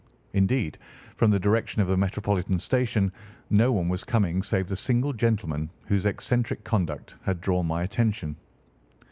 Indeed, 0.33 0.79
from 1.15 1.29
the 1.29 1.39
direction 1.39 1.79
of 1.79 1.87
the 1.87 1.95
Metropolitan 1.95 2.57
Station 2.57 3.11
no 3.51 3.71
one 3.71 3.87
was 3.87 4.03
coming 4.03 4.41
save 4.41 4.67
the 4.67 4.75
single 4.75 5.13
gentleman 5.13 5.69
whose 5.85 6.07
eccentric 6.07 6.63
conduct 6.63 7.13
had 7.23 7.39
drawn 7.39 7.67
my 7.67 7.83
attention. 7.83 8.35